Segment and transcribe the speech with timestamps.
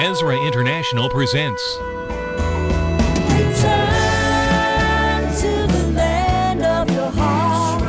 [0.00, 1.98] Ezra International presents Return
[5.34, 7.82] to the land of your heart.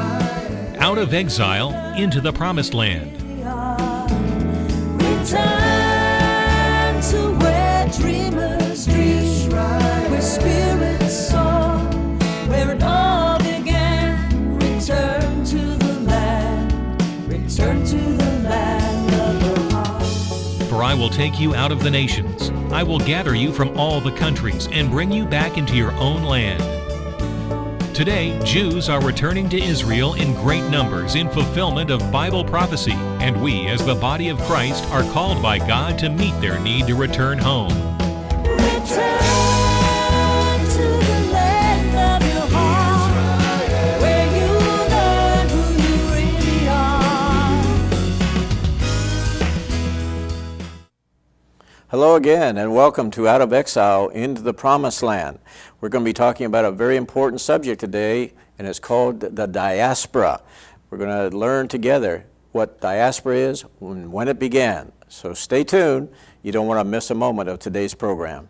[0.79, 3.21] Out of Exile into the Promised Land.
[4.99, 5.58] Return
[21.10, 22.49] will take you out of the nations.
[22.72, 26.23] I will gather you from all the countries and bring you back into your own
[26.23, 26.62] land.
[27.95, 33.41] Today, Jews are returning to Israel in great numbers in fulfillment of Bible prophecy, and
[33.41, 36.95] we, as the body of Christ, are called by God to meet their need to
[36.95, 37.73] return home.
[38.44, 39.48] Return
[51.91, 55.39] Hello again, and welcome to Out of Exile into the Promised Land.
[55.81, 59.47] We're going to be talking about a very important subject today, and it's called the
[59.47, 60.39] diaspora.
[60.91, 64.91] We're going to learn together what diaspora is and when it began.
[65.08, 66.09] So stay tuned.
[66.44, 68.49] You don't want to miss a moment of today's program.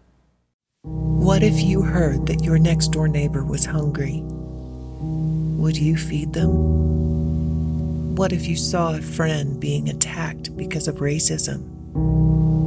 [0.83, 4.19] What if you heard that your next door neighbor was hungry?
[4.21, 8.16] Would you feed them?
[8.17, 11.78] What if you saw a friend being attacked because of racism,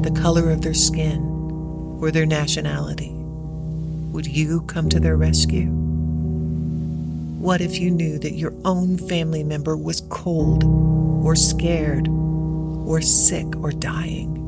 [0.02, 1.22] the color of their skin,
[2.00, 3.10] or their nationality?
[4.12, 5.68] Would you come to their rescue?
[7.38, 10.64] What if you knew that your own family member was cold,
[11.24, 14.38] or scared, or sick, or dying?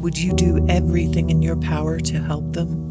[0.00, 2.82] Would you do everything in your power to help them?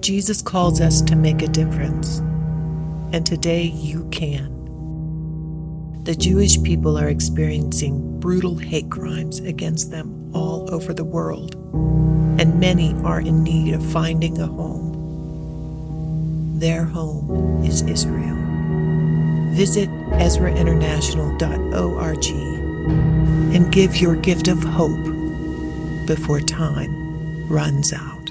[0.00, 2.18] Jesus calls us to make a difference,
[3.12, 4.63] and today you can.
[6.04, 11.54] The Jewish people are experiencing brutal hate crimes against them all over the world,
[12.38, 14.92] and many are in need of finding a home.
[16.58, 18.36] Their home is Israel.
[19.54, 22.26] Visit EzraInternational.org
[23.56, 25.06] and give your gift of hope
[26.06, 28.30] before time runs out.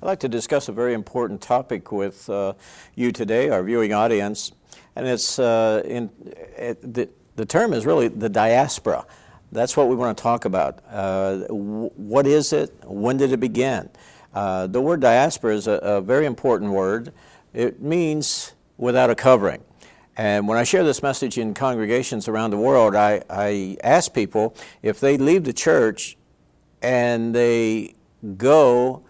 [0.00, 2.52] I'd like to discuss a very important topic with uh,
[2.94, 4.52] you today, our viewing audience,
[5.00, 6.10] and it's uh, in,
[6.58, 9.06] it, the, the term is really the diaspora.
[9.50, 10.80] That's what we want to talk about.
[10.90, 12.74] Uh, what is it?
[12.84, 13.88] When did it begin?
[14.34, 17.14] Uh, the word diaspora is a, a very important word.
[17.54, 19.62] It means without a covering.
[20.18, 24.54] And when I share this message in congregations around the world, I, I ask people
[24.82, 26.18] if they leave the church
[26.82, 27.94] and they
[28.36, 29.02] go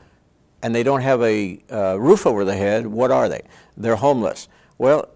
[0.63, 3.43] and they don't have a uh, roof over their head, what are they?
[3.77, 4.47] They're homeless.
[4.79, 5.09] Well,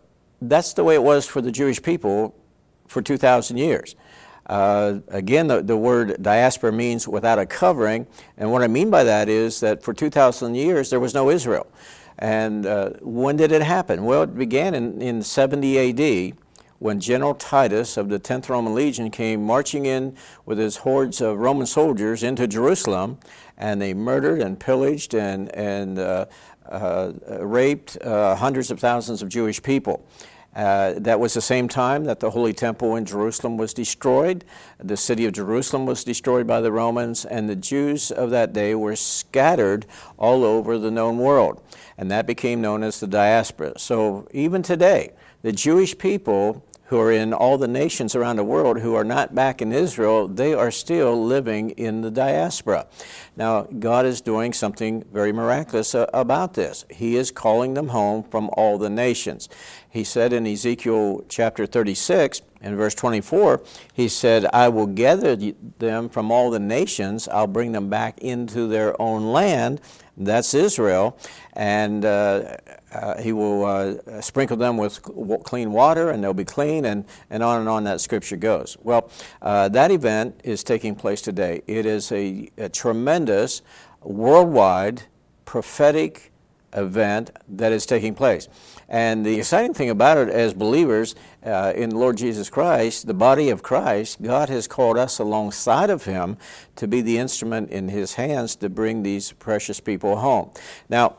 [0.49, 2.34] that's the way it was for the Jewish people
[2.87, 3.97] for 2,000 years.
[4.47, 8.06] Uh, again, the, the word diaspora means without a covering,
[8.37, 11.66] and what I mean by that is that for 2,000 years there was no Israel.
[12.19, 14.04] And uh, when did it happen?
[14.04, 16.37] Well, it began in, in 70 AD
[16.78, 21.38] when General Titus of the 10th Roman Legion came marching in with his hordes of
[21.38, 23.19] Roman soldiers into Jerusalem,
[23.56, 26.27] and they murdered and pillaged and, and uh,
[26.69, 30.06] uh, raped uh, hundreds of thousands of Jewish people.
[30.54, 34.44] Uh, that was the same time that the Holy Temple in Jerusalem was destroyed.
[34.78, 38.75] The city of Jerusalem was destroyed by the Romans, and the Jews of that day
[38.75, 41.60] were scattered all over the known world.
[41.98, 43.78] And that became known as the diaspora.
[43.78, 45.10] So even today,
[45.42, 49.34] the Jewish people who are in all the nations around the world who are not
[49.34, 52.87] back in Israel, they are still living in the diaspora.
[53.37, 56.84] Now, God is doing something very miraculous about this.
[56.91, 59.49] He is calling them home from all the nations.
[59.89, 63.62] He said in Ezekiel chapter 36, in verse 24,
[63.93, 65.37] he said, I will gather
[65.78, 69.81] them from all the nations, I'll bring them back into their own land.
[70.16, 71.19] That's Israel.
[71.53, 72.56] And uh,
[72.94, 75.03] uh, he will uh, sprinkle them with
[75.44, 78.77] clean water and they'll be clean, and, and on and on that scripture goes.
[78.82, 79.10] Well,
[79.43, 81.63] uh, that event is taking place today.
[81.66, 83.63] It is a, a tremendous,
[84.03, 85.03] worldwide,
[85.45, 86.33] prophetic
[86.74, 88.48] event that is taking place.
[88.89, 91.15] And the exciting thing about it, as believers
[91.45, 96.04] uh, in Lord Jesus Christ, the body of Christ, God has called us alongside of
[96.04, 96.36] Him
[96.77, 100.51] to be the instrument in His hands to bring these precious people home.
[100.89, 101.16] Now,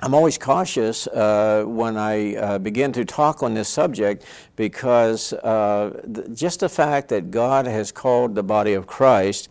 [0.00, 4.24] I'm always cautious uh, when I uh, begin to talk on this subject
[4.54, 9.48] because uh, th- just the fact that God has called the body of Christ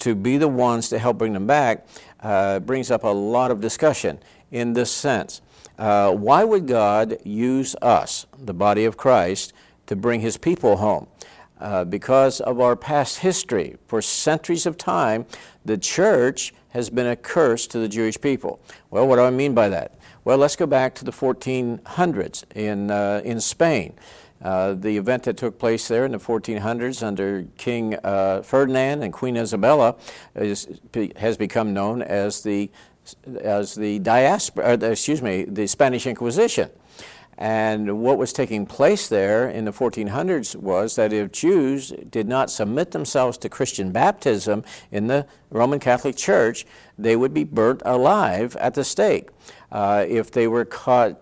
[0.00, 1.86] to be the ones to help bring them back
[2.20, 4.18] uh, brings up a lot of discussion
[4.50, 5.40] in this sense.
[5.78, 9.54] Uh, why would God use us, the body of Christ,
[9.86, 11.06] to bring his people home?
[11.58, 13.76] Uh, because of our past history.
[13.86, 15.26] For centuries of time,
[15.64, 18.60] the church has been a curse to the Jewish people.
[18.90, 19.98] Well, what do I mean by that?
[20.24, 23.94] Well, let's go back to the 1400s in, uh, in Spain.
[24.42, 29.12] Uh, the event that took place there in the 1400s under King uh, Ferdinand and
[29.12, 29.96] Queen Isabella
[30.34, 30.66] is,
[31.16, 32.70] has become known as the,
[33.40, 36.70] as the diaspora, uh, excuse me, the Spanish Inquisition.
[37.40, 42.50] And what was taking place there in the 1400s was that if Jews did not
[42.50, 46.66] submit themselves to Christian baptism in the Roman Catholic Church,
[46.98, 49.30] they would be burnt alive at the stake.
[49.72, 51.18] Uh, if they were caught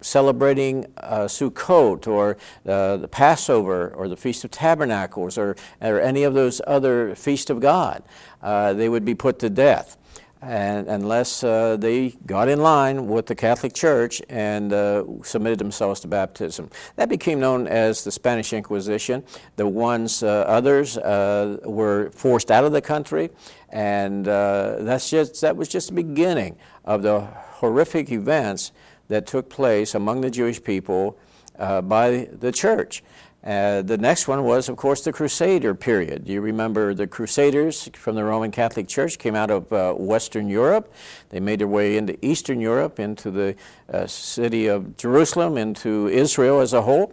[0.00, 6.22] celebrating uh, Sukkot or uh, the Passover or the Feast of Tabernacles or, or any
[6.22, 8.02] of those other feasts of God,
[8.42, 9.97] uh, they would be put to death
[10.40, 16.00] and unless uh, they got in line with the Catholic Church and uh, submitted themselves
[16.00, 16.70] to baptism.
[16.96, 19.24] That became known as the Spanish Inquisition.
[19.56, 23.30] The ones, uh, others, uh, were forced out of the country,
[23.70, 28.72] and uh, that's just, that was just the beginning of the horrific events
[29.08, 31.18] that took place among the Jewish people
[31.58, 33.02] uh, by the church.
[33.44, 36.28] Uh, the next one was, of course, the Crusader period.
[36.28, 40.92] You remember the Crusaders from the Roman Catholic Church came out of uh, Western Europe.
[41.30, 43.54] They made their way into Eastern Europe, into the
[43.92, 47.12] uh, city of Jerusalem, into Israel as a whole.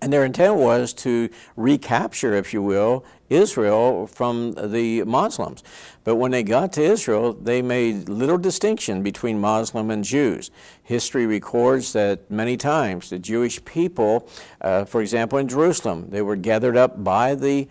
[0.00, 5.62] And their intent was to recapture, if you will, Israel from the Muslims.
[6.04, 10.50] But when they got to Israel, they made little distinction between Muslim and Jews.
[10.84, 14.28] History records that many times the Jewish people,
[14.60, 17.68] uh, for example, in Jerusalem, they were gathered up by the,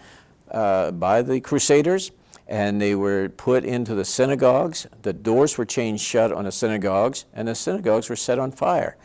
[0.51, 2.11] uh, by the Crusaders
[2.47, 4.87] and they were put into the synagogues.
[5.01, 8.95] The doors were chained shut on the synagogues, and the synagogues were set on fire.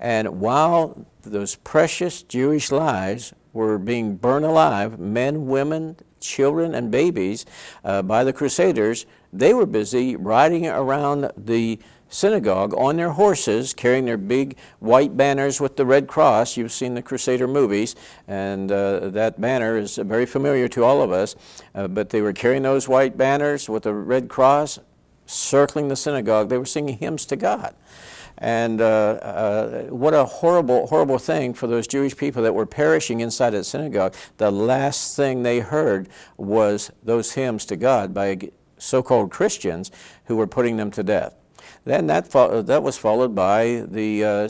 [0.00, 7.46] And while those precious Jewish lives were being burned alive, men, women, children, and babies,
[7.84, 11.78] uh, by the Crusaders, they were busy riding around the
[12.08, 16.56] synagogue on their horses, carrying their big white banners with the red cross.
[16.56, 17.96] You've seen the Crusader movies,
[18.26, 21.36] and uh, that banner is very familiar to all of us.
[21.74, 24.78] Uh, but they were carrying those white banners with the red cross,
[25.26, 26.48] circling the synagogue.
[26.48, 27.74] They were singing hymns to God.
[28.38, 33.20] And uh, uh, what a horrible, horrible thing for those Jewish people that were perishing
[33.20, 34.14] inside that synagogue.
[34.36, 38.38] The last thing they heard was those hymns to God by
[38.78, 39.90] so called Christians
[40.26, 41.34] who were putting them to death.
[41.84, 44.48] Then that, fo- that was followed by the, uh,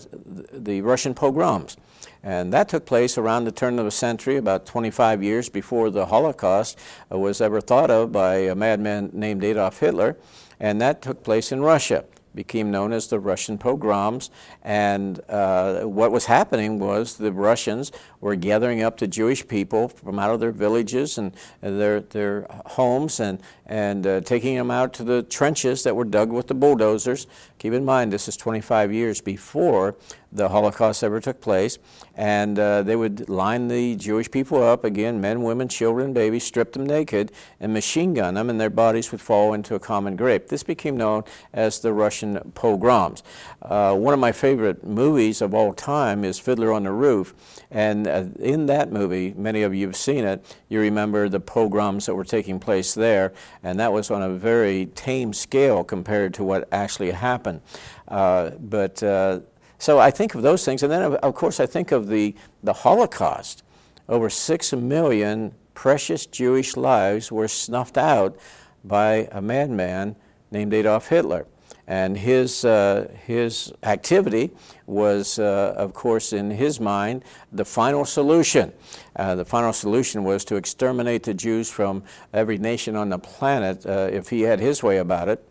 [0.53, 1.77] the Russian pogroms.
[2.23, 6.07] And that took place around the turn of the century, about 25 years before the
[6.07, 6.79] Holocaust
[7.11, 10.19] uh, was ever thought of by a madman named Adolf Hitler.
[10.61, 12.05] And that took place in Russia
[12.39, 14.31] became known as the Russian pogroms.
[14.63, 17.91] And uh, what was happening was the Russians
[18.21, 23.19] were gathering up the Jewish people from out of their villages and, their, their homes
[23.19, 27.27] and, and uh, taking them out to the trenches that were dug with the bulldozers.
[27.59, 29.97] Keep in mind, this is 25 years before
[30.31, 31.79] the Holocaust ever took place.
[32.15, 36.73] And uh, they would line the Jewish people up, again, men, women, children, babies, strip
[36.73, 40.49] them naked, and machine gun them, and their bodies would fall into a common grave.
[40.49, 43.23] This became known as the Russian pogroms.
[43.63, 47.35] Uh, one of my favorite movies of all time is Fiddler on the Roof.
[47.71, 52.07] And uh, in that movie, many of you have seen it, you remember the pogroms
[52.07, 53.33] that were taking place there,
[53.63, 57.61] and that was on a very tame scale compared to what actually happened.
[58.09, 59.41] Uh, but uh,
[59.79, 62.73] so I think of those things, and then of course I think of the, the
[62.73, 63.63] Holocaust.
[64.09, 68.37] Over six million precious Jewish lives were snuffed out
[68.85, 70.17] by a madman
[70.51, 71.47] named Adolf Hitler.
[71.89, 74.51] And his, uh, his activity
[74.87, 78.75] was, uh, of course, in his mind, the final solution.
[79.17, 82.03] Uh, the final solution was to exterminate the Jews from
[82.35, 85.43] every nation on the planet uh, if he had his way about it.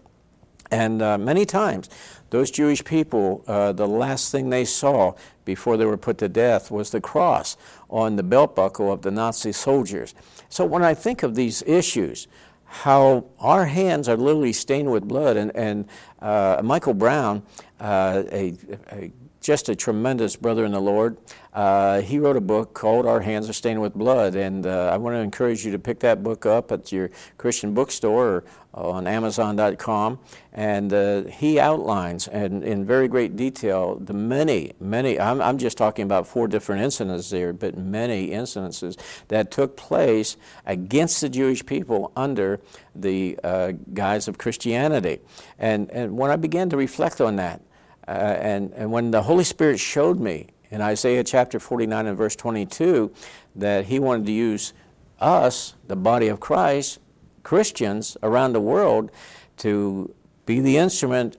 [0.69, 1.89] And uh, many times,
[2.29, 6.69] those Jewish people, uh, the last thing they saw before they were put to death
[6.69, 7.57] was the cross
[7.89, 10.13] on the belt buckle of the Nazi soldiers.
[10.49, 12.27] So when I think of these issues,
[12.67, 15.85] how our hands are literally stained with blood, and, and
[16.21, 17.43] uh, Michael Brown,
[17.79, 18.53] uh, a,
[18.91, 19.11] a
[19.47, 21.15] just a tremendous brother in the Lord.
[21.53, 24.97] Uh, he wrote a book called Our Hands Are Stained with Blood, and uh, I
[24.97, 29.07] want to encourage you to pick that book up at your Christian bookstore or on
[29.07, 30.19] Amazon.com.
[30.51, 35.77] And uh, he outlines and in very great detail the many, many, I'm, I'm just
[35.77, 38.99] talking about four different incidents there, but many incidences
[39.29, 40.35] that took place
[40.65, 42.59] against the Jewish people under
[42.93, 45.19] the uh, guise of Christianity.
[45.57, 47.61] And, and when I began to reflect on that,
[48.07, 52.35] uh, and, and when the Holy Spirit showed me in Isaiah chapter 49 and verse
[52.35, 53.11] 22
[53.55, 54.73] that he wanted to use
[55.19, 56.99] us, the body of Christ,
[57.43, 59.11] Christians around the world,
[59.57, 60.13] to
[60.45, 61.37] be the instrument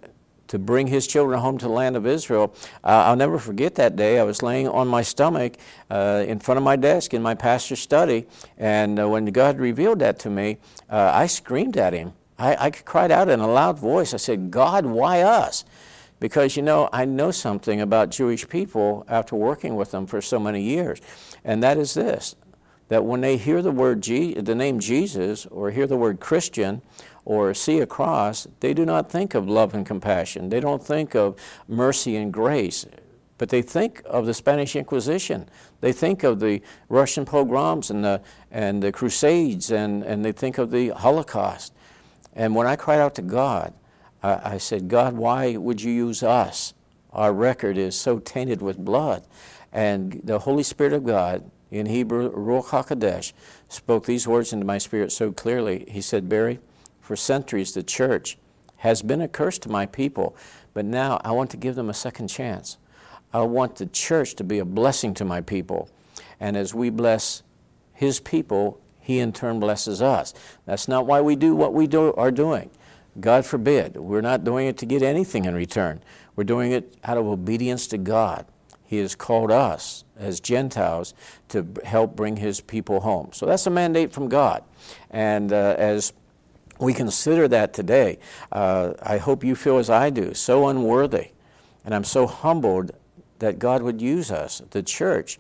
[0.49, 2.55] to bring his children home to the land of Israel.
[2.83, 4.19] Uh, I'll never forget that day.
[4.19, 5.57] I was laying on my stomach
[5.91, 10.01] uh, in front of my desk in my pastor's study, and uh, when God revealed
[10.01, 10.57] that to me,
[10.91, 12.15] uh, I screamed at him.
[12.39, 14.15] I, I cried out in a loud voice.
[14.15, 15.65] I said, God, why us?
[16.21, 20.39] Because, you know, I know something about Jewish people after working with them for so
[20.39, 21.01] many years,
[21.45, 22.35] and that is this
[22.89, 26.83] that when they hear the word Je- the name Jesus or hear the word Christian
[27.25, 30.49] or see a cross, they do not think of love and compassion.
[30.49, 31.37] They don't think of
[31.69, 32.87] mercy and grace,
[33.37, 35.49] but they think of the Spanish Inquisition.
[35.83, 40.57] They think of the Russian pogroms and the, and the Crusades, and, and they think
[40.57, 41.75] of the Holocaust.
[42.35, 43.75] And when I cried out to God,
[44.23, 46.75] I, said, God, why would you use us?
[47.13, 49.25] Our record is so tainted with blood.
[49.73, 53.33] And the Holy Spirit of God, in Hebrew, Ruach HaKodesh,
[53.69, 55.85] spoke these words into my spirit so clearly.
[55.89, 56.59] He said, Barry,
[57.01, 58.39] for centuries the church
[58.79, 60.37] has been a curse to my people,
[60.75, 62.79] but now I want to give them a second chance.
[63.33, 65.91] I want the church to be a blessing to my people.
[66.41, 67.43] And as we bless
[67.93, 70.35] his people, he in turn blesses us.
[70.65, 72.71] That's not why we do what we do, are doing.
[73.21, 73.97] God forbid.
[73.97, 76.03] We're not doing it to get anything in return.
[76.37, 78.47] We're doing it out of obedience to God.
[78.85, 81.15] He has called us as Gentiles
[81.49, 83.31] to help bring His people home.
[83.33, 84.65] So that's a mandate from God.
[85.11, 86.13] And uh, as
[86.79, 88.19] we consider that today,
[88.53, 91.29] uh, I hope you feel as I do, so unworthy.
[91.85, 92.93] And I'm so humbled
[93.41, 95.39] that God would use us, the church,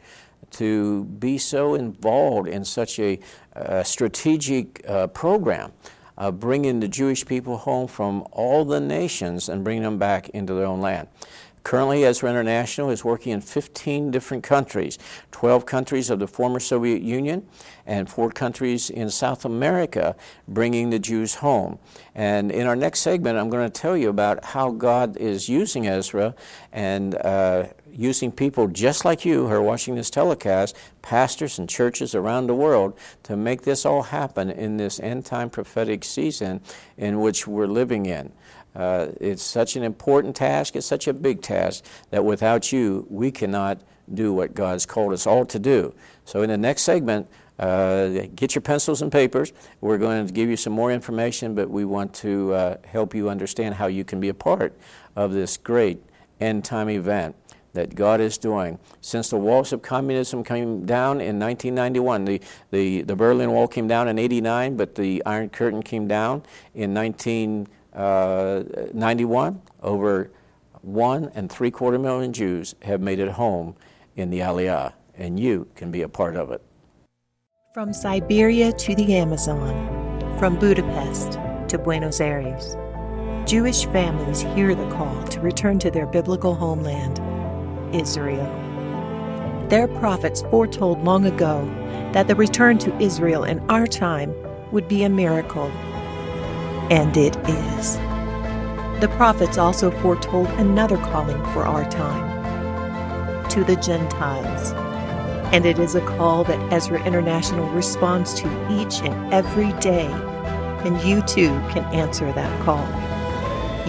[0.50, 3.18] to be so involved in such a,
[3.52, 5.72] a strategic uh, program
[6.18, 10.52] uh, bringing the Jewish people home from all the nations and bringing them back into
[10.52, 11.08] their own land.
[11.68, 14.98] Currently, Ezra International is working in 15 different countries
[15.32, 17.46] 12 countries of the former Soviet Union
[17.86, 20.16] and four countries in South America,
[20.48, 21.78] bringing the Jews home.
[22.14, 25.86] And in our next segment, I'm going to tell you about how God is using
[25.86, 26.34] Ezra
[26.72, 32.14] and uh, using people just like you who are watching this telecast, pastors and churches
[32.14, 36.60] around the world, to make this all happen in this end time prophetic season
[36.96, 38.32] in which we're living in.
[38.74, 43.30] Uh, it's such an important task, it's such a big task that without you, we
[43.30, 43.80] cannot
[44.14, 45.94] do what God's called us all to do.
[46.24, 47.28] So, in the next segment,
[47.58, 49.52] uh, get your pencils and papers.
[49.80, 53.28] We're going to give you some more information, but we want to uh, help you
[53.28, 54.78] understand how you can be a part
[55.16, 56.00] of this great
[56.40, 57.34] end time event
[57.72, 58.78] that God is doing.
[59.00, 63.86] Since the walls of communism came down in 1991, the, the, the Berlin Wall came
[63.86, 66.42] down in 89, but the Iron Curtain came down
[66.74, 69.54] in 1991.
[69.54, 70.30] Uh, Over
[70.82, 73.74] one and three quarter million Jews have made it home
[74.16, 76.62] in the Aliyah, and you can be a part of it.
[77.74, 82.76] From Siberia to the Amazon, from Budapest to Buenos Aires,
[83.48, 87.18] Jewish families hear the call to return to their biblical homeland,
[87.94, 88.46] Israel.
[89.68, 91.64] Their prophets foretold long ago
[92.12, 94.34] that the return to Israel in our time
[94.72, 95.70] would be a miracle.
[96.90, 97.96] And it is.
[99.00, 102.28] The prophets also foretold another calling for our time
[103.50, 104.72] to the Gentiles
[105.52, 110.06] and it is a call that Ezra International responds to each and every day,
[110.84, 112.86] and you too can answer that call.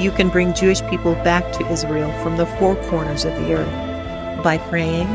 [0.01, 3.88] You can bring Jewish people back to Israel from the four corners of the earth
[4.43, 5.08] by praying,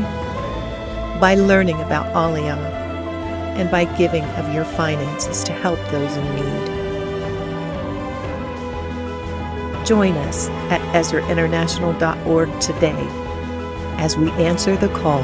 [1.19, 2.57] by learning about Aliyah,
[3.57, 6.75] and by giving of your finances to help those in need.
[9.85, 13.07] Join us at EzraInternational.org today
[13.97, 15.23] as we answer the call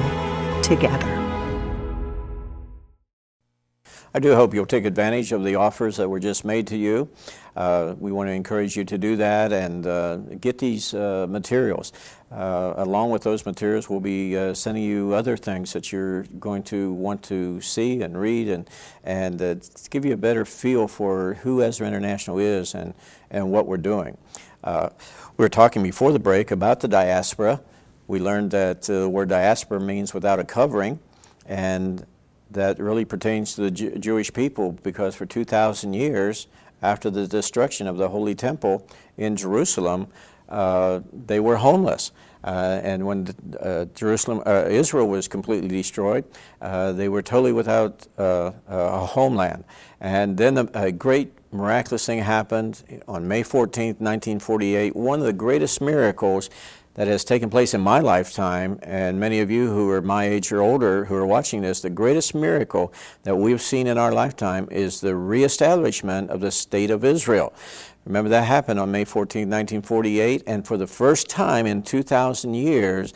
[0.62, 1.21] together.
[4.14, 7.08] I do hope you'll take advantage of the offers that were just made to you.
[7.56, 11.94] Uh, we want to encourage you to do that and uh, get these uh, materials.
[12.30, 16.62] Uh, along with those materials, we'll be uh, sending you other things that you're going
[16.64, 18.70] to want to see and read and,
[19.06, 19.56] and uh,
[19.90, 22.94] give you a better feel for who Ezra International is and,
[23.30, 24.18] and what we're doing.
[24.66, 24.90] we
[25.38, 27.62] were talking before the break about the diaspora.
[28.08, 31.00] We learned that the word diaspora means without a covering,
[31.46, 32.06] and
[32.52, 36.48] that really pertains to the Jew- Jewish people because for 2,000 years
[36.82, 40.08] after the destruction of the Holy Temple in Jerusalem,
[40.50, 42.12] uh, they were homeless.
[42.44, 43.28] Uh, and when
[43.60, 46.26] uh, Jerusalem, uh, Israel was completely destroyed,
[46.62, 49.64] uh, they were totally without uh, a homeland.
[50.00, 54.96] And then the, a great miraculous thing happened on May 14, 1948.
[54.96, 56.50] One of the greatest miracles
[56.96, 60.52] that has taken place in my lifetime, and many of you who are my age
[60.52, 62.94] or older who are watching this, the greatest miracle
[63.24, 67.54] that we've seen in our lifetime is the reestablishment of the state of Israel.
[68.06, 73.14] Remember that happened on May 14, 1948, and for the first time in 2,000 years,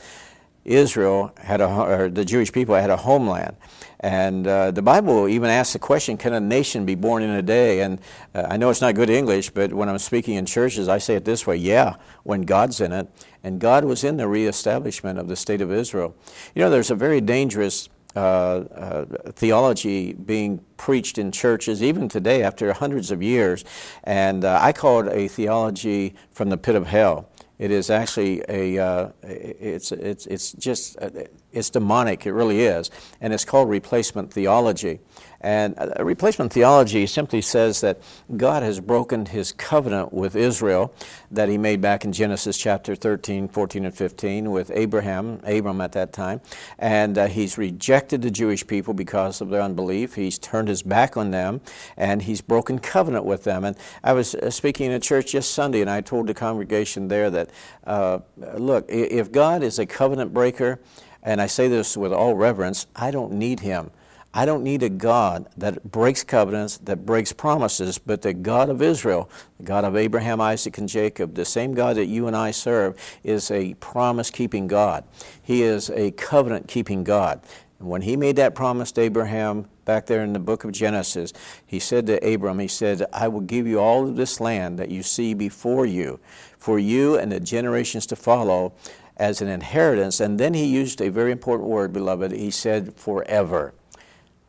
[0.66, 3.56] Israel had a, or the Jewish people had a homeland.
[4.00, 7.42] And uh, the Bible even asks the question, can a nation be born in a
[7.42, 7.82] day?
[7.82, 8.00] And
[8.34, 11.16] uh, I know it's not good English, but when I'm speaking in churches, I say
[11.16, 13.08] it this way yeah, when God's in it.
[13.44, 16.16] And God was in the reestablishment of the state of Israel.
[16.56, 22.44] You know, there's a very dangerous uh, uh, theology being preached in churches, even today
[22.44, 23.66] after hundreds of years.
[24.04, 27.30] And uh, I call it a theology from the pit of hell.
[27.58, 31.10] It is actually a, uh, it's, it's, it's just, uh,
[31.54, 32.92] it's demonic, it really is.
[33.22, 35.00] And it's called replacement theology.
[35.46, 38.00] And replacement theology simply says that
[38.36, 40.92] God has broken his covenant with Israel
[41.30, 45.92] that he made back in Genesis chapter 13, 14, and 15 with Abraham, Abram at
[45.92, 46.42] that time.
[46.80, 50.16] And uh, he's rejected the Jewish people because of their unbelief.
[50.16, 51.62] He's turned his back on them
[51.96, 53.66] and he's broken covenant with them.
[53.66, 57.08] And I was uh, speaking in a church just Sunday and I told the congregation
[57.08, 57.52] there that,
[57.86, 58.18] uh,
[58.58, 60.80] look, if God is a covenant breaker,
[61.22, 63.92] and I say this with all reverence, I don't need him.
[64.38, 68.82] I don't need a God that breaks covenants, that breaks promises, but the God of
[68.82, 72.52] Israel, the God of Abraham, Isaac, and Jacob, the same God that you and I
[72.52, 75.06] serve, is a promise keeping God.
[75.42, 77.40] He is a covenant keeping God.
[77.80, 81.32] And when he made that promise to Abraham back there in the book of Genesis,
[81.66, 84.90] he said to Abram, He said, I will give you all of this land that
[84.90, 86.20] you see before you,
[86.58, 88.74] for you and the generations to follow
[89.16, 90.20] as an inheritance.
[90.20, 92.34] And then he used a very important word, beloved.
[92.34, 93.74] He said, forever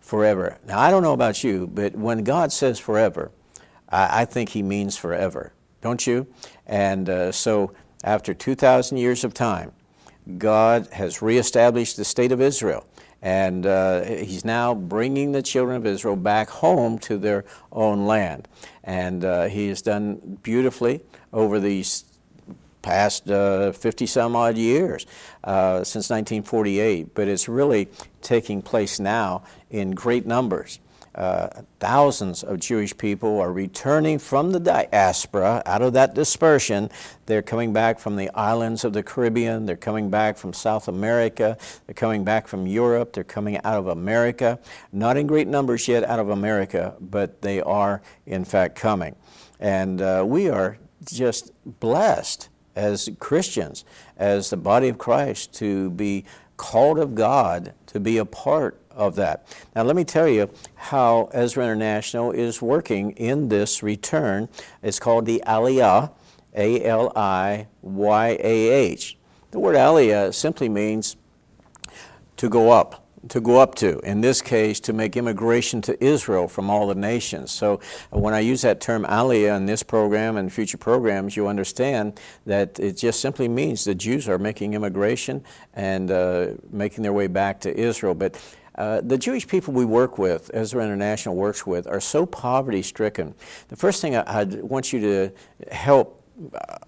[0.07, 0.57] forever.
[0.65, 3.33] Now, I don't know about you, but when God says forever,
[3.89, 6.29] I, I think He means forever, don't you?
[6.65, 9.73] And uh, so, after 2,000 years of time,
[10.39, 12.87] God has reestablished the state of Israel.
[13.21, 18.47] And uh, he's now bringing the children of Israel back home to their own land.
[18.85, 21.01] And uh, he has done beautifully
[21.33, 22.05] over these
[22.87, 25.07] past uh, 50 some odd years
[25.43, 27.89] uh, since 1948, but it's really
[28.23, 30.79] taking place now in great numbers.
[31.17, 31.49] Uh,
[31.81, 36.89] thousands of Jewish people are returning from the diaspora, out of that dispersion.
[37.25, 41.59] They're coming back from the islands of the Caribbean, they're coming back from South America,
[41.87, 44.61] they're coming back from Europe, they're coming out of America.
[44.93, 49.17] Not in great numbers yet out of America, but they are in fact coming.
[49.59, 53.85] And uh, we are just blessed as Christians,
[54.17, 56.25] as the body of Christ, to be
[56.57, 59.47] called of God to be a part of that.
[59.75, 64.49] Now, let me tell you how Ezra International is working in this return.
[64.83, 66.13] It's called the Aliyah,
[66.55, 69.19] A L I Y A H.
[69.51, 71.17] The word Aliyah simply means
[72.37, 73.99] to go up to go up to.
[74.01, 77.51] In this case, to make immigration to Israel from all the nations.
[77.51, 82.21] So when I use that term aliyah in this program and future programs, you understand
[82.47, 87.27] that it just simply means the Jews are making immigration and uh, making their way
[87.27, 88.15] back to Israel.
[88.15, 88.41] But
[88.77, 93.35] uh, the Jewish people we work with, Ezra International works with, are so poverty stricken.
[93.69, 95.33] The first thing I, would want you to
[95.73, 96.23] help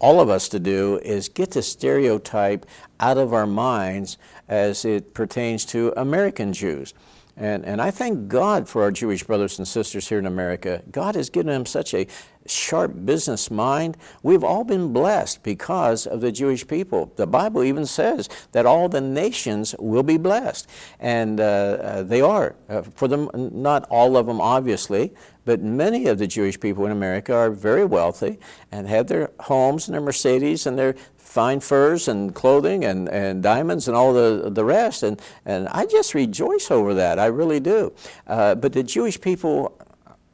[0.01, 2.67] all of us to do is get the stereotype
[3.01, 6.95] out of our minds as it pertains to American Jews.
[7.39, 10.83] And, and I thank God for our Jewish brothers and sisters here in America.
[10.91, 12.09] God has given them such a
[12.47, 13.97] sharp business mind.
[14.25, 17.13] We've all been blessed because of the Jewish people.
[17.15, 20.69] The Bible even says that all the nations will be blessed.
[20.99, 22.57] And uh, uh, they are.
[22.69, 26.93] Uh, for them, not all of them, obviously, but many of the Jewish people in
[26.93, 28.41] America are very wealthy
[28.73, 30.97] and have their homes and their Mercedes and their
[31.39, 35.05] fine furs and clothing and, and diamonds and all the, the rest.
[35.05, 37.21] And, and I just rejoice over that.
[37.21, 37.93] I really do.
[38.27, 39.79] Uh, but the Jewish people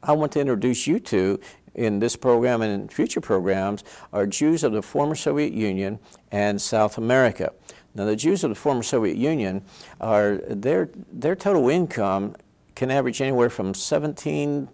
[0.01, 1.39] I want to introduce you to
[1.75, 5.99] in this program and in future programs are Jews of the former Soviet Union
[6.31, 7.53] and South America.
[7.93, 9.61] Now, the Jews of the former Soviet Union
[10.01, 12.35] are their their total income
[12.73, 14.67] can average anywhere from $17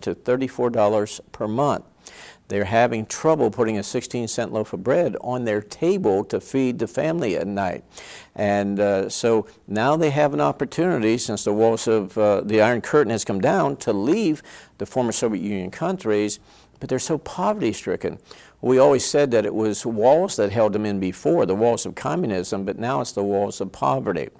[0.00, 1.84] to $34 per month.
[2.48, 6.78] They're having trouble putting a 16 cent loaf of bread on their table to feed
[6.78, 7.84] the family at night.
[8.34, 12.80] And uh, so now they have an opportunity, since the walls of uh, the Iron
[12.80, 14.42] Curtain has come down, to leave
[14.78, 16.40] the former Soviet Union countries,
[16.80, 18.18] but they're so poverty stricken.
[18.60, 21.94] We always said that it was walls that held them in before, the walls of
[21.94, 24.30] communism, but now it's the walls of poverty.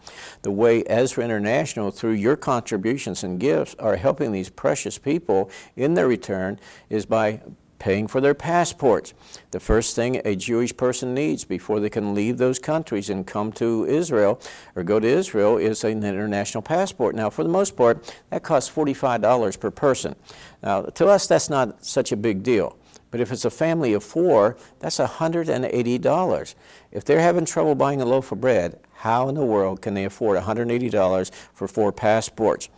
[0.42, 5.94] The way Ezra International, through your contributions and gifts, are helping these precious people in
[5.94, 6.58] their return
[6.90, 7.40] is by
[7.78, 9.14] paying for their passports.
[9.50, 13.52] The first thing a Jewish person needs before they can leave those countries and come
[13.52, 14.40] to Israel
[14.74, 17.14] or go to Israel is an international passport.
[17.14, 20.16] Now, for the most part, that costs $45 per person.
[20.62, 22.76] Now, to us, that's not such a big deal.
[23.10, 26.54] But if it's a family of four, that's $180.
[26.92, 30.04] If they're having trouble buying a loaf of bread, how in the world can they
[30.04, 32.68] afford $180 for four passports?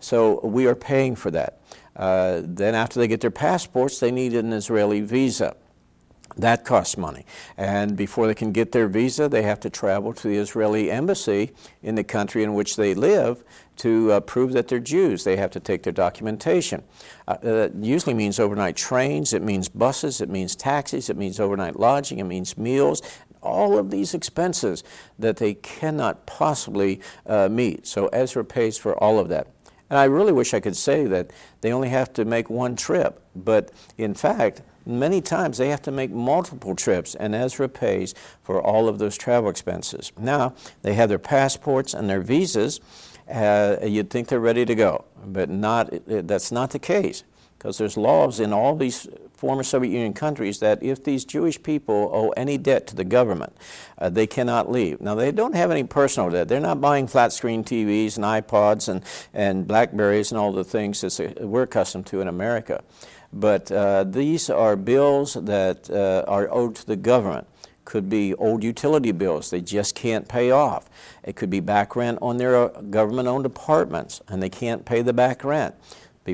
[0.00, 1.60] So we are paying for that.
[2.00, 5.54] Uh, then, after they get their passports, they need an Israeli visa.
[6.36, 7.26] That costs money.
[7.58, 11.50] And before they can get their visa, they have to travel to the Israeli embassy
[11.82, 13.44] in the country in which they live
[13.76, 15.24] to uh, prove that they're Jews.
[15.24, 16.82] They have to take their documentation.
[17.28, 21.78] Uh, that usually means overnight trains, it means buses, it means taxis, it means overnight
[21.78, 23.02] lodging, it means meals,
[23.42, 24.84] all of these expenses
[25.18, 27.86] that they cannot possibly uh, meet.
[27.86, 29.48] So Ezra pays for all of that.
[29.90, 33.22] And I really wish I could say that they only have to make one trip,
[33.34, 38.62] but in fact, many times they have to make multiple trips, and Ezra pays for
[38.62, 40.12] all of those travel expenses.
[40.18, 42.80] Now, they have their passports and their visas.
[43.28, 47.24] Uh, you'd think they're ready to go, but not, that's not the case
[47.60, 52.10] because there's laws in all these former Soviet Union countries that if these Jewish people
[52.10, 53.54] owe any debt to the government,
[53.98, 54.98] uh, they cannot leave.
[55.02, 56.48] Now, they don't have any personal debt.
[56.48, 61.02] They're not buying flat screen TVs and iPods and, and Blackberries and all the things
[61.02, 62.82] that we're accustomed to in America.
[63.30, 67.46] But uh, these are bills that uh, are owed to the government
[67.84, 70.88] could be old utility bills they just can't pay off.
[71.24, 75.02] It could be back rent on their uh, government owned apartments and they can't pay
[75.02, 75.74] the back rent.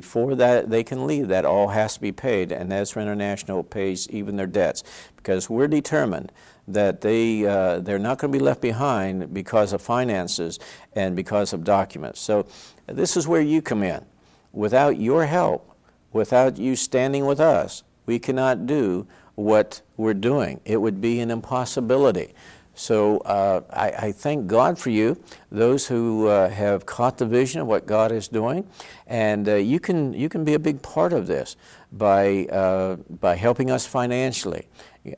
[0.00, 4.06] Before that they can leave, that all has to be paid, and Ezra International pays
[4.10, 4.84] even their debts
[5.16, 6.32] because we're determined
[6.68, 10.58] that they, uh, they're not going to be left behind because of finances
[10.94, 12.20] and because of documents.
[12.20, 12.46] So
[12.86, 14.04] this is where you come in.
[14.52, 15.74] Without your help,
[16.12, 20.60] without you standing with us, we cannot do what we're doing.
[20.66, 22.34] It would be an impossibility.
[22.76, 25.18] So uh, I, I, thank God for you,
[25.50, 28.68] those who uh, have caught the vision of what God is doing,
[29.06, 31.56] and uh, you can you can be a big part of this
[31.90, 34.68] by uh, by helping us financially.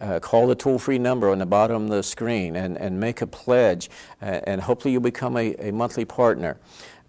[0.01, 3.27] Uh, call the toll-free number on the bottom of the screen and, and make a
[3.27, 3.91] pledge,
[4.21, 6.59] uh, and hopefully you'll become a, a monthly partner.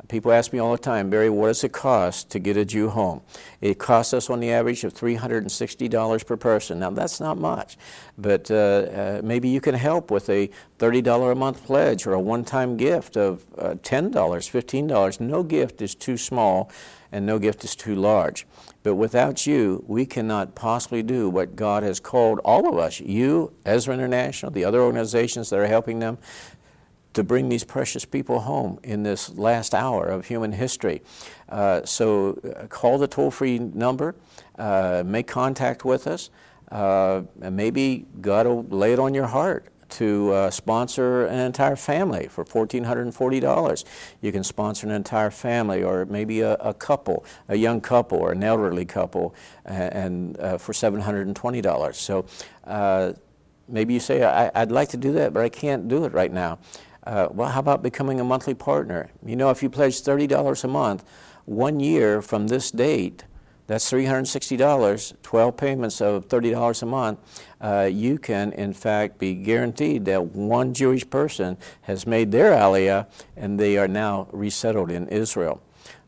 [0.09, 2.89] People ask me all the time, Barry, what does it cost to get a Jew
[2.89, 3.21] home?
[3.61, 6.79] It costs us on the average of $360 per person.
[6.79, 7.77] Now, that's not much,
[8.17, 12.19] but uh, uh, maybe you can help with a $30 a month pledge or a
[12.19, 15.19] one time gift of uh, $10, $15.
[15.19, 16.71] No gift is too small
[17.11, 18.47] and no gift is too large.
[18.81, 23.53] But without you, we cannot possibly do what God has called all of us, you,
[23.65, 26.17] Ezra International, the other organizations that are helping them,
[27.13, 31.01] to bring these precious people home in this last hour of human history.
[31.47, 34.15] Uh, so uh, call the toll free number,
[34.57, 36.29] uh, make contact with us,
[36.71, 41.75] uh, and maybe God will lay it on your heart to uh, sponsor an entire
[41.75, 43.83] family for $1,440.
[44.21, 48.33] You can sponsor an entire family or maybe a, a couple, a young couple or
[48.33, 49.33] an elderly couple,
[49.65, 51.95] and, and uh, for $720.
[51.95, 52.25] So
[53.67, 56.31] maybe you say, I, would like to do that, but I can't do it right
[56.31, 56.59] now.
[57.09, 59.09] Uh, well, how about becoming a monthly partner?
[59.25, 61.03] You know, if you pledge $30 a month,
[61.45, 63.23] one year from this date,
[63.65, 67.19] that's $360, 12 payments of $30 a month,
[67.61, 73.07] uh, you can in fact be guaranteed that one Jewish person has made their aliyah
[73.35, 75.63] and they are now resettled in Israel.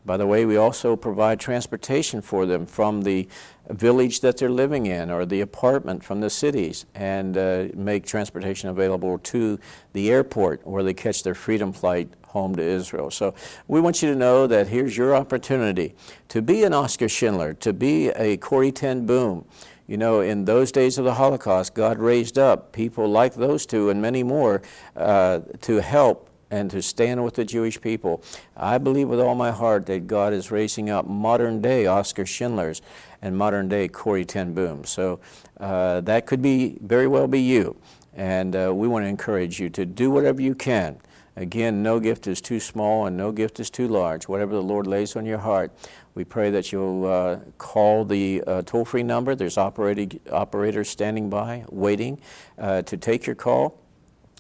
[0.06, 3.28] By the way, we also provide transportation for them from the
[3.70, 8.70] village that they're living in or the apartment from the cities and uh, make transportation
[8.70, 9.60] available to
[9.94, 13.12] the airport where they catch their freedom flight home to Israel.
[13.12, 13.34] So
[13.68, 15.94] we want you to know that here's your opportunity
[16.30, 19.46] to be an Oscar Schindler, to be a Corrie ten Boom.
[19.88, 23.90] You know, in those days of the Holocaust, God raised up people like those two
[23.90, 24.62] and many more
[24.96, 28.24] uh, to help and to stand with the Jewish people.
[28.56, 32.82] I believe with all my heart that God is raising up modern day Oscar Schindlers
[33.22, 34.86] and modern day Corrie ten Boom.
[34.86, 35.20] So
[35.60, 37.78] uh, that could be very well be you.
[38.14, 41.00] And uh, we want to encourage you to do whatever you can.
[41.38, 44.28] Again, no gift is too small and no gift is too large.
[44.28, 45.72] Whatever the Lord lays on your heart,
[46.14, 49.34] we pray that you'll uh, call the uh, toll free number.
[49.34, 52.20] There's operating, operators standing by, waiting
[52.58, 53.81] uh, to take your call.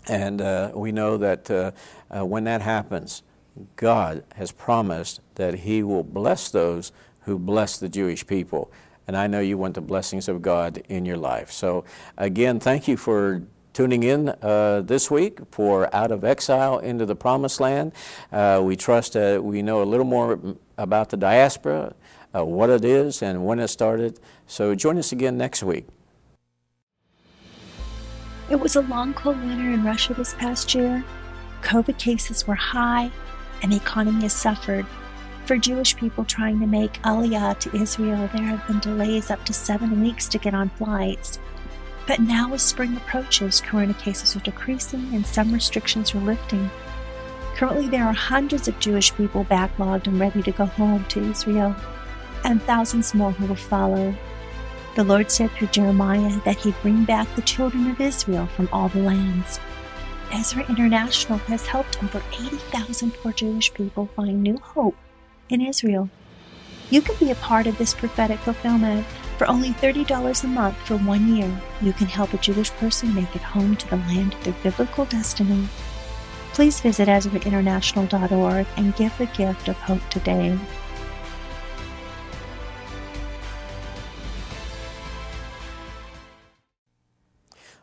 [0.08, 1.72] And uh, we know that uh,
[2.10, 3.24] uh, when that happens,
[3.76, 8.72] God has promised that He will bless those who bless the Jewish people.
[9.08, 11.52] And I know you want the blessings of God in your life.
[11.52, 11.84] So,
[12.18, 17.16] again, thank you for tuning in uh, this week for Out of Exile into the
[17.16, 17.94] Promised Land.
[18.32, 20.40] Uh, we trust we know a little more
[20.78, 21.94] about the diaspora,
[22.36, 24.20] uh, what it is, and when it started.
[24.48, 25.88] So join us again next week.
[28.52, 31.06] It was a long, cold winter in Russia this past year.
[31.62, 33.10] COVID cases were high,
[33.62, 34.86] and the economy has suffered.
[35.46, 39.54] For Jewish people trying to make Aliyah to Israel, there have been delays up to
[39.54, 41.40] seven weeks to get on flights.
[42.06, 46.70] But now, as spring approaches, corona cases are decreasing and some restrictions are lifting.
[47.56, 51.74] Currently, there are hundreds of Jewish people backlogged and ready to go home to Israel,
[52.44, 54.14] and thousands more who will follow.
[54.93, 58.89] The Lord said through Jeremiah that He'd bring back the children of Israel from all
[58.89, 59.60] the lands.
[60.34, 64.97] Ezra International has helped over 80,000 poor Jewish people find new hope
[65.49, 66.10] in Israel.
[66.89, 69.06] You can be a part of this prophetic fulfillment.
[69.38, 73.34] For only $30 a month for one year, you can help a Jewish person make
[73.34, 75.67] it home to the land of their biblical destiny.
[76.54, 80.60] Please visit EzraInternational.org and give the gift of hope today.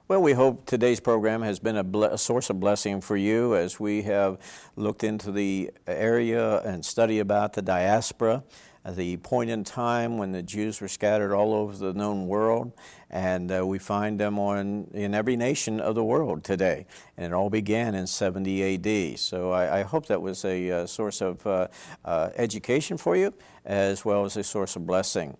[0.08, 3.54] Well, we hope today's program has been a, ble- a, source of blessing for you
[3.54, 4.38] as we have
[4.74, 8.42] looked into the area and study about the diaspora,
[8.88, 12.72] the point in time when the Jews were scattered all over the known world,
[13.10, 16.86] and uh, we find them on in every nation of the world today.
[17.18, 19.18] And it all began in 70 AD.
[19.18, 21.68] So I, I hope that was a, uh, source of uh,
[22.06, 23.34] uh, education for you
[23.66, 25.36] as well as a source of blessing.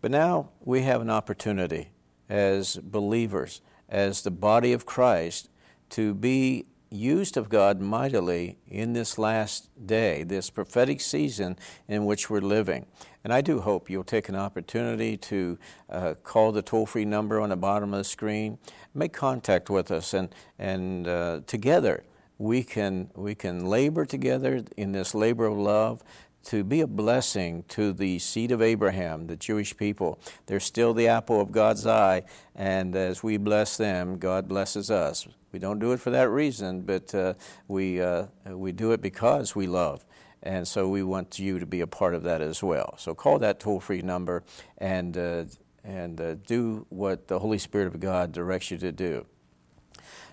[0.00, 1.90] But now we have an opportunity
[2.30, 5.48] as believers as the body of Christ
[5.90, 11.56] to be used of God mightily in this last day, this prophetic season
[11.88, 12.86] in which we're living.
[13.24, 15.58] And I do hope you'll take an opportunity to
[15.90, 18.58] uh, call the toll free number on the bottom of the screen,
[18.94, 22.04] make contact with us, and, and uh, together
[22.38, 26.02] we can, we can labor together in this labor of love
[26.46, 30.18] to be a blessing to the seed of Abraham, the Jewish people.
[30.46, 32.22] They're still the apple of God's eye,
[32.54, 35.26] and as we bless them, God blesses us.
[35.52, 37.34] We don't do it for that reason, but uh,
[37.66, 40.04] we, uh, we do it because we love.
[40.42, 42.94] And so we want you to be a part of that as well.
[42.98, 44.44] So call that toll free number
[44.78, 45.44] and, uh,
[45.82, 49.26] and uh, do what the Holy Spirit of God directs you to do.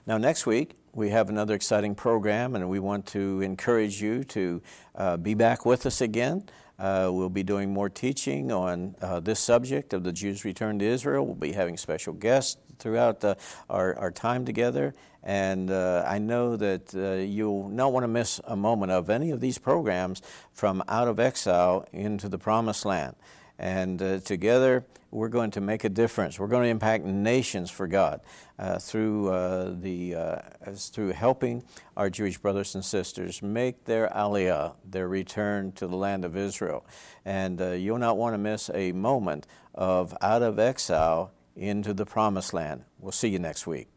[0.05, 4.61] Now, next week, we have another exciting program, and we want to encourage you to
[4.95, 6.43] uh, be back with us again.
[6.77, 10.85] Uh, we'll be doing more teaching on uh, this subject of the Jews' return to
[10.85, 11.25] Israel.
[11.25, 13.23] We'll be having special guests throughout
[13.69, 14.93] our, our time together.
[15.23, 19.31] And uh, I know that uh, you'll not want to miss a moment of any
[19.31, 23.15] of these programs from out of exile into the promised land.
[23.59, 26.39] And uh, together, we're going to make a difference.
[26.39, 28.21] We're going to impact nations for God
[28.57, 30.39] uh, through, uh, the, uh,
[30.75, 31.63] through helping
[31.95, 36.85] our Jewish brothers and sisters make their aliyah, their return to the land of Israel.
[37.25, 42.05] And uh, you'll not want to miss a moment of out of exile into the
[42.05, 42.83] promised land.
[42.99, 43.89] We'll see you next week.